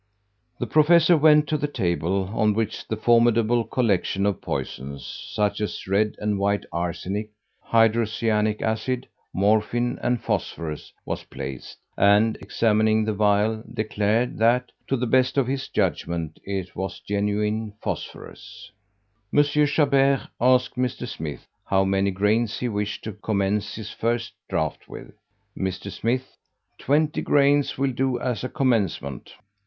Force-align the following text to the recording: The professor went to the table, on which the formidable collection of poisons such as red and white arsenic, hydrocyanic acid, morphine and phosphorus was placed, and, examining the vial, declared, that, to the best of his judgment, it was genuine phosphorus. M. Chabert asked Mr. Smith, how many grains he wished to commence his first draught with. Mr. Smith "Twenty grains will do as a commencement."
The 0.59 0.65
professor 0.65 1.15
went 1.15 1.45
to 1.49 1.59
the 1.59 1.67
table, 1.67 2.31
on 2.33 2.55
which 2.55 2.87
the 2.87 2.97
formidable 2.97 3.63
collection 3.63 4.25
of 4.25 4.41
poisons 4.41 5.05
such 5.31 5.61
as 5.61 5.85
red 5.85 6.15
and 6.17 6.39
white 6.39 6.63
arsenic, 6.73 7.29
hydrocyanic 7.67 8.63
acid, 8.63 9.07
morphine 9.31 9.99
and 10.01 10.19
phosphorus 10.19 10.91
was 11.05 11.23
placed, 11.25 11.77
and, 11.99 12.35
examining 12.41 13.05
the 13.05 13.13
vial, 13.13 13.61
declared, 13.71 14.39
that, 14.39 14.71
to 14.87 14.97
the 14.97 15.05
best 15.05 15.37
of 15.37 15.45
his 15.45 15.67
judgment, 15.67 16.39
it 16.45 16.75
was 16.75 16.99
genuine 17.01 17.73
phosphorus. 17.79 18.71
M. 19.31 19.43
Chabert 19.43 20.27
asked 20.41 20.77
Mr. 20.77 21.07
Smith, 21.07 21.45
how 21.65 21.83
many 21.85 22.09
grains 22.09 22.57
he 22.57 22.67
wished 22.67 23.03
to 23.03 23.13
commence 23.13 23.75
his 23.75 23.91
first 23.91 24.33
draught 24.49 24.89
with. 24.89 25.13
Mr. 25.55 25.91
Smith 25.91 26.37
"Twenty 26.79 27.21
grains 27.21 27.77
will 27.77 27.91
do 27.91 28.19
as 28.19 28.43
a 28.43 28.49
commencement." 28.49 29.35